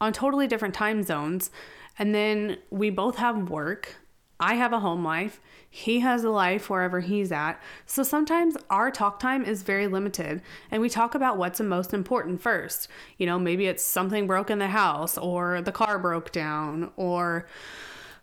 on 0.00 0.12
totally 0.12 0.46
different 0.46 0.74
time 0.74 1.02
zones, 1.02 1.50
and 1.98 2.14
then 2.14 2.58
we 2.70 2.90
both 2.90 3.16
have 3.16 3.48
work. 3.48 3.96
I 4.40 4.54
have 4.54 4.72
a 4.72 4.80
home 4.80 5.04
life. 5.04 5.38
He 5.68 6.00
has 6.00 6.24
a 6.24 6.30
life 6.30 6.70
wherever 6.70 7.00
he's 7.00 7.30
at. 7.30 7.62
So 7.84 8.02
sometimes 8.02 8.56
our 8.70 8.90
talk 8.90 9.20
time 9.20 9.44
is 9.44 9.62
very 9.62 9.86
limited 9.86 10.40
and 10.70 10.80
we 10.80 10.88
talk 10.88 11.14
about 11.14 11.36
what's 11.36 11.58
the 11.58 11.64
most 11.64 11.92
important 11.92 12.40
first. 12.40 12.88
You 13.18 13.26
know, 13.26 13.38
maybe 13.38 13.66
it's 13.66 13.84
something 13.84 14.26
broke 14.26 14.50
in 14.50 14.58
the 14.58 14.68
house 14.68 15.18
or 15.18 15.60
the 15.60 15.72
car 15.72 15.98
broke 15.98 16.32
down 16.32 16.90
or 16.96 17.46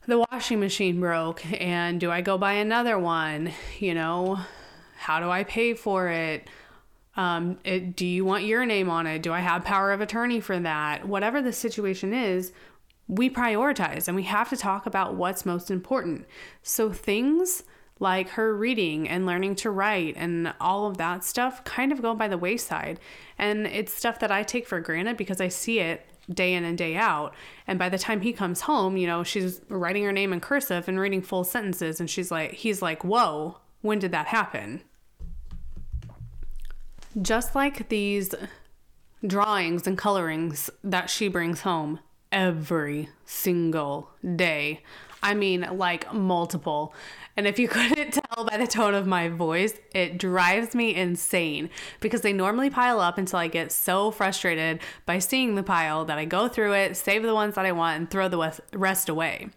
the 0.08 0.26
washing 0.32 0.60
machine 0.60 1.00
broke 1.00 1.46
and 1.62 2.00
do 2.00 2.10
I 2.10 2.22
go 2.22 2.38
buy 2.38 2.54
another 2.54 2.98
one? 2.98 3.52
You 3.80 3.94
know, 3.94 4.40
how 4.98 5.20
do 5.20 5.30
I 5.30 5.44
pay 5.44 5.74
for 5.74 6.08
it? 6.08 6.50
Um, 7.16 7.60
it, 7.64 7.96
do 7.96 8.06
you 8.06 8.24
want 8.24 8.46
your 8.46 8.66
name 8.66 8.90
on 8.90 9.06
it? 9.06 9.22
Do 9.22 9.34
I 9.34 9.40
have 9.40 9.66
power 9.66 9.92
of 9.92 10.02
attorney 10.02 10.40
for 10.40 10.58
that? 10.60 11.08
Whatever 11.08 11.42
the 11.42 11.52
situation 11.52 12.14
is, 12.14 12.54
we 13.08 13.30
prioritize 13.30 14.08
and 14.08 14.16
we 14.16 14.24
have 14.24 14.50
to 14.50 14.58
talk 14.58 14.86
about 14.86 15.16
what's 15.16 15.46
most 15.46 15.70
important. 15.70 16.26
So 16.64 16.92
things 16.92 17.64
like 18.00 18.30
her 18.30 18.56
reading 18.56 19.10
and 19.10 19.26
learning 19.26 19.56
to 19.56 19.72
write 19.72 20.16
and 20.18 20.54
all 20.62 20.88
of 20.88 20.98
that 20.98 21.24
stuff 21.24 21.64
kind 21.64 21.92
of 21.92 22.02
go 22.02 22.14
by 22.14 22.28
the 22.28 22.38
wayside. 22.38 23.00
And 23.38 23.66
it's 23.68 23.94
stuff 23.94 24.20
that 24.20 24.32
I 24.32 24.44
take 24.44 24.68
for 24.68 24.80
granted 24.80 25.18
because 25.18 25.42
I 25.42 25.48
see 25.48 25.80
it 25.80 26.06
day 26.30 26.54
in 26.54 26.64
and 26.64 26.78
day 26.78 26.96
out. 26.96 27.34
And 27.66 27.80
by 27.80 27.90
the 27.90 27.98
time 27.98 28.22
he 28.22 28.34
comes 28.34 28.62
home, 28.62 28.98
you 28.98 29.08
know, 29.08 29.24
she's 29.24 29.62
writing 29.70 30.04
her 30.04 30.12
name 30.12 30.34
in 30.34 30.40
cursive 30.40 30.88
and 30.88 31.00
reading 31.00 31.22
full 31.22 31.44
sentences 31.44 32.00
and 32.00 32.10
she's 32.10 32.32
like 32.32 32.54
he's 32.54 32.82
like, 32.82 33.04
"Whoa, 33.04 33.60
when 33.82 34.00
did 34.00 34.12
that 34.12 34.28
happen?" 34.28 34.82
Just 37.22 37.56
like 37.56 37.90
these 37.90 38.36
drawings 39.26 39.88
and 39.88 39.98
colorings 39.98 40.70
that 40.84 41.10
she 41.10 41.28
brings 41.28 41.62
home 41.62 42.00
every 42.32 43.10
single 43.26 44.12
day. 44.36 44.84
I 45.24 45.34
mean, 45.34 45.68
like 45.72 46.14
multiple. 46.14 46.94
And 47.38 47.48
if 47.48 47.60
you 47.60 47.68
couldn't 47.70 48.12
tell 48.12 48.46
by 48.46 48.58
the 48.58 48.68
tone 48.68 48.96
of 48.96 49.08
my 49.08 49.30
voice, 49.30 49.76
it 49.94 50.18
drives 50.18 50.76
me 50.76 50.96
insane 50.96 51.70
because 52.02 52.22
they 52.22 52.34
normally 52.34 52.70
pile 52.70 53.00
up 53.00 53.18
until 53.18 53.40
I 53.40 53.48
get 53.48 53.72
so 53.72 54.12
frustrated 54.12 54.80
by 55.06 55.20
seeing 55.20 55.56
the 55.56 55.64
pile 55.64 56.04
that 56.06 56.18
I 56.18 56.26
go 56.26 56.48
through 56.48 56.74
it, 56.74 56.98
save 56.98 57.22
the 57.24 57.36
ones 57.36 57.56
that 57.56 57.66
I 57.66 57.72
want, 57.72 57.98
and 57.98 58.10
throw 58.10 58.28
the 58.28 58.60
rest 58.74 59.08
away. 59.08 59.50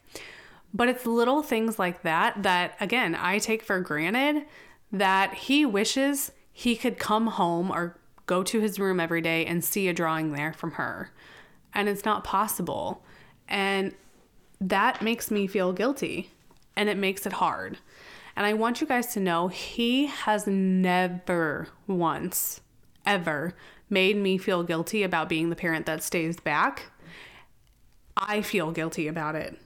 But 0.72 0.88
it's 0.88 1.06
little 1.06 1.42
things 1.42 1.78
like 1.78 2.02
that 2.02 2.42
that, 2.44 2.76
again, 2.78 3.16
I 3.16 3.38
take 3.38 3.62
for 3.64 3.80
granted 3.80 4.44
that 4.92 5.34
he 5.34 5.66
wishes 5.66 6.30
he 6.52 6.76
could 6.76 6.98
come 6.98 7.28
home 7.28 7.70
or 7.70 7.96
go 8.26 8.42
to 8.44 8.60
his 8.60 8.78
room 8.78 9.00
every 9.00 9.20
day 9.20 9.44
and 9.46 9.64
see 9.64 9.88
a 9.88 9.92
drawing 9.92 10.32
there 10.32 10.52
from 10.52 10.72
her. 10.72 11.10
And 11.74 11.88
it's 11.88 12.04
not 12.04 12.22
possible. 12.22 13.02
And 13.48 13.94
that 14.60 15.02
makes 15.02 15.30
me 15.30 15.46
feel 15.46 15.72
guilty 15.72 16.30
and 16.76 16.88
it 16.88 16.96
makes 16.96 17.26
it 17.26 17.34
hard. 17.34 17.78
And 18.36 18.46
I 18.46 18.54
want 18.54 18.80
you 18.80 18.86
guys 18.86 19.08
to 19.14 19.20
know 19.20 19.48
he 19.48 20.06
has 20.06 20.46
never 20.46 21.68
once, 21.86 22.60
ever 23.04 23.54
made 23.88 24.16
me 24.16 24.38
feel 24.38 24.62
guilty 24.62 25.02
about 25.02 25.28
being 25.28 25.50
the 25.50 25.56
parent 25.56 25.86
that 25.86 26.02
stays 26.02 26.38
back. 26.38 26.92
I 28.16 28.42
feel 28.42 28.70
guilty 28.70 29.08
about 29.08 29.34
it. 29.34 29.58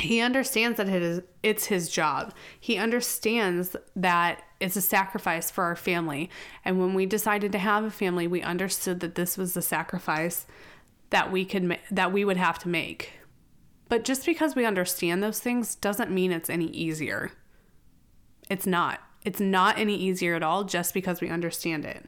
He 0.00 0.20
understands 0.20 0.78
that 0.78 0.88
it 0.88 1.02
is 1.02 1.22
it's 1.42 1.66
his 1.66 1.88
job. 1.88 2.34
He 2.58 2.76
understands 2.76 3.76
that 3.94 4.42
it's 4.58 4.74
a 4.76 4.80
sacrifice 4.80 5.50
for 5.50 5.64
our 5.64 5.76
family. 5.76 6.28
And 6.64 6.80
when 6.80 6.94
we 6.94 7.06
decided 7.06 7.52
to 7.52 7.58
have 7.58 7.84
a 7.84 7.90
family, 7.90 8.26
we 8.26 8.42
understood 8.42 9.00
that 9.00 9.14
this 9.14 9.36
was 9.36 9.54
the 9.54 9.62
sacrifice 9.62 10.46
that 11.10 11.30
we 11.30 11.44
could 11.44 11.78
that 11.90 12.12
we 12.12 12.24
would 12.24 12.36
have 12.36 12.58
to 12.60 12.68
make. 12.68 13.12
But 13.92 14.04
just 14.04 14.24
because 14.24 14.54
we 14.54 14.64
understand 14.64 15.22
those 15.22 15.38
things 15.38 15.74
doesn't 15.74 16.10
mean 16.10 16.32
it's 16.32 16.48
any 16.48 16.68
easier. 16.68 17.30
It's 18.48 18.66
not. 18.66 19.00
It's 19.22 19.38
not 19.38 19.78
any 19.78 19.96
easier 19.96 20.34
at 20.34 20.42
all 20.42 20.64
just 20.64 20.94
because 20.94 21.20
we 21.20 21.28
understand 21.28 21.84
it. 21.84 22.06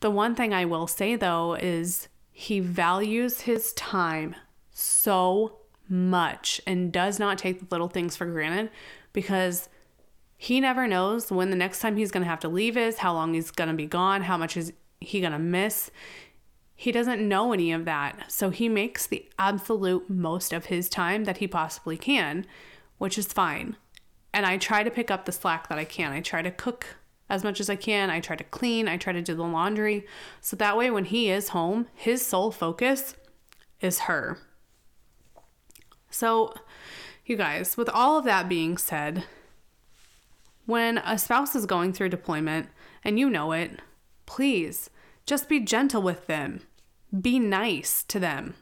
The 0.00 0.10
one 0.10 0.34
thing 0.34 0.52
I 0.52 0.64
will 0.64 0.88
say 0.88 1.14
though 1.14 1.54
is 1.54 2.08
he 2.32 2.58
values 2.58 3.42
his 3.42 3.72
time 3.74 4.34
so 4.72 5.58
much 5.88 6.60
and 6.66 6.90
does 6.90 7.20
not 7.20 7.38
take 7.38 7.60
the 7.60 7.68
little 7.70 7.86
things 7.86 8.16
for 8.16 8.26
granted 8.26 8.70
because 9.12 9.68
he 10.36 10.58
never 10.58 10.88
knows 10.88 11.30
when 11.30 11.50
the 11.50 11.56
next 11.56 11.78
time 11.78 11.96
he's 11.96 12.10
going 12.10 12.24
to 12.24 12.28
have 12.28 12.40
to 12.40 12.48
leave 12.48 12.76
is, 12.76 12.98
how 12.98 13.12
long 13.12 13.32
he's 13.32 13.52
going 13.52 13.70
to 13.70 13.76
be 13.76 13.86
gone, 13.86 14.22
how 14.22 14.36
much 14.36 14.56
is 14.56 14.72
he 15.00 15.20
going 15.20 15.32
to 15.32 15.38
miss. 15.38 15.88
He 16.76 16.92
doesn't 16.92 17.26
know 17.26 17.54
any 17.54 17.72
of 17.72 17.86
that. 17.86 18.30
So 18.30 18.50
he 18.50 18.68
makes 18.68 19.06
the 19.06 19.26
absolute 19.38 20.10
most 20.10 20.52
of 20.52 20.66
his 20.66 20.90
time 20.90 21.24
that 21.24 21.38
he 21.38 21.48
possibly 21.48 21.96
can, 21.96 22.46
which 22.98 23.16
is 23.16 23.32
fine. 23.32 23.76
And 24.34 24.44
I 24.44 24.58
try 24.58 24.82
to 24.82 24.90
pick 24.90 25.10
up 25.10 25.24
the 25.24 25.32
slack 25.32 25.68
that 25.68 25.78
I 25.78 25.84
can. 25.84 26.12
I 26.12 26.20
try 26.20 26.42
to 26.42 26.50
cook 26.50 26.96
as 27.30 27.42
much 27.42 27.60
as 27.60 27.70
I 27.70 27.76
can. 27.76 28.10
I 28.10 28.20
try 28.20 28.36
to 28.36 28.44
clean. 28.44 28.88
I 28.88 28.98
try 28.98 29.14
to 29.14 29.22
do 29.22 29.34
the 29.34 29.42
laundry. 29.42 30.06
So 30.42 30.54
that 30.56 30.76
way, 30.76 30.90
when 30.90 31.06
he 31.06 31.30
is 31.30 31.48
home, 31.48 31.86
his 31.94 32.24
sole 32.24 32.52
focus 32.52 33.16
is 33.80 34.00
her. 34.00 34.38
So, 36.10 36.54
you 37.24 37.36
guys, 37.36 37.76
with 37.76 37.88
all 37.88 38.18
of 38.18 38.24
that 38.26 38.48
being 38.48 38.76
said, 38.76 39.24
when 40.66 40.98
a 40.98 41.18
spouse 41.18 41.54
is 41.54 41.64
going 41.64 41.92
through 41.92 42.10
deployment 42.10 42.68
and 43.02 43.18
you 43.18 43.30
know 43.30 43.52
it, 43.52 43.80
please 44.26 44.90
just 45.26 45.48
be 45.48 45.60
gentle 45.60 46.00
with 46.00 46.26
them. 46.26 46.60
Be 47.20 47.38
nice 47.38 48.02
to 48.04 48.18
them. 48.18 48.54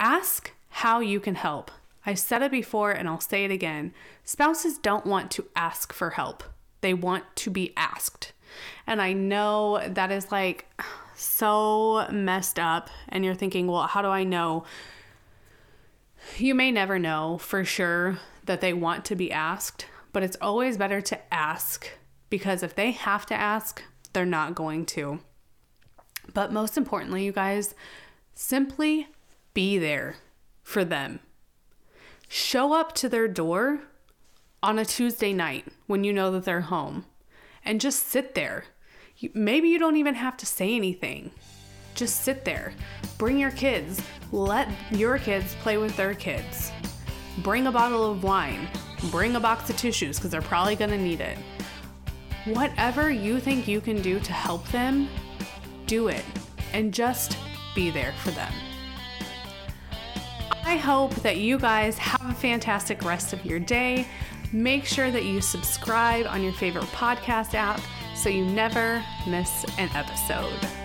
Ask 0.00 0.52
how 0.68 1.00
you 1.00 1.20
can 1.20 1.34
help. 1.34 1.70
I 2.06 2.14
said 2.14 2.42
it 2.42 2.50
before 2.50 2.92
and 2.92 3.08
I'll 3.08 3.20
say 3.20 3.44
it 3.44 3.50
again. 3.50 3.92
Spouses 4.24 4.78
don't 4.78 5.06
want 5.06 5.30
to 5.32 5.46
ask 5.54 5.92
for 5.92 6.10
help, 6.10 6.42
they 6.80 6.94
want 6.94 7.24
to 7.36 7.50
be 7.50 7.72
asked. 7.76 8.32
And 8.86 9.00
I 9.00 9.12
know 9.12 9.82
that 9.86 10.10
is 10.10 10.30
like 10.30 10.66
so 11.14 12.06
messed 12.10 12.58
up. 12.58 12.90
And 13.08 13.24
you're 13.24 13.34
thinking, 13.34 13.66
well, 13.66 13.86
how 13.86 14.02
do 14.02 14.08
I 14.08 14.24
know? 14.24 14.64
You 16.36 16.54
may 16.54 16.70
never 16.70 16.98
know 16.98 17.38
for 17.38 17.64
sure 17.64 18.18
that 18.44 18.60
they 18.60 18.72
want 18.72 19.04
to 19.06 19.16
be 19.16 19.32
asked, 19.32 19.86
but 20.12 20.22
it's 20.22 20.36
always 20.40 20.76
better 20.76 21.00
to 21.00 21.34
ask 21.34 21.88
because 22.30 22.62
if 22.62 22.74
they 22.74 22.90
have 22.92 23.26
to 23.26 23.34
ask, 23.34 23.82
they're 24.12 24.24
not 24.24 24.54
going 24.54 24.86
to. 24.86 25.20
But 26.32 26.52
most 26.52 26.76
importantly, 26.76 27.24
you 27.24 27.32
guys, 27.32 27.74
simply 28.34 29.08
be 29.54 29.78
there 29.78 30.16
for 30.62 30.84
them. 30.84 31.20
Show 32.28 32.72
up 32.72 32.94
to 32.96 33.08
their 33.08 33.28
door 33.28 33.80
on 34.62 34.78
a 34.78 34.84
Tuesday 34.84 35.32
night 35.32 35.66
when 35.86 36.04
you 36.04 36.12
know 36.12 36.30
that 36.32 36.44
they're 36.44 36.62
home 36.62 37.04
and 37.64 37.80
just 37.80 38.08
sit 38.08 38.34
there. 38.34 38.64
Maybe 39.34 39.68
you 39.68 39.78
don't 39.78 39.96
even 39.96 40.14
have 40.14 40.36
to 40.38 40.46
say 40.46 40.74
anything. 40.74 41.30
Just 41.94 42.22
sit 42.22 42.44
there. 42.44 42.72
Bring 43.18 43.38
your 43.38 43.50
kids. 43.50 44.00
Let 44.30 44.68
your 44.90 45.18
kids 45.18 45.54
play 45.56 45.76
with 45.76 45.96
their 45.96 46.14
kids. 46.14 46.72
Bring 47.38 47.66
a 47.66 47.72
bottle 47.72 48.10
of 48.10 48.22
wine. 48.22 48.68
Bring 49.10 49.36
a 49.36 49.40
box 49.40 49.68
of 49.68 49.76
tissues 49.76 50.16
because 50.16 50.30
they're 50.30 50.42
probably 50.42 50.76
going 50.76 50.90
to 50.90 50.98
need 50.98 51.20
it. 51.20 51.36
Whatever 52.46 53.10
you 53.10 53.40
think 53.40 53.68
you 53.68 53.80
can 53.80 54.00
do 54.00 54.18
to 54.20 54.32
help 54.32 54.66
them, 54.68 55.08
do 55.86 56.08
it 56.08 56.24
and 56.72 56.92
just 56.92 57.36
be 57.74 57.90
there 57.90 58.12
for 58.22 58.30
them. 58.30 58.52
I 60.64 60.76
hope 60.76 61.14
that 61.16 61.38
you 61.38 61.58
guys 61.58 61.98
have 61.98 62.30
a 62.30 62.34
fantastic 62.34 63.02
rest 63.02 63.32
of 63.32 63.44
your 63.44 63.58
day. 63.58 64.06
Make 64.52 64.84
sure 64.84 65.10
that 65.10 65.24
you 65.24 65.40
subscribe 65.40 66.26
on 66.26 66.42
your 66.42 66.52
favorite 66.52 66.84
podcast 66.84 67.54
app 67.54 67.80
so 68.14 68.28
you 68.28 68.44
never 68.44 69.02
miss 69.26 69.64
an 69.78 69.90
episode. 69.94 70.81